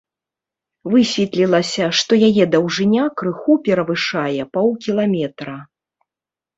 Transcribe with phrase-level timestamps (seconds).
[0.93, 4.27] Высветлілася, што яе даўжыня крыху перавышае
[4.57, 5.57] паўкіламетра.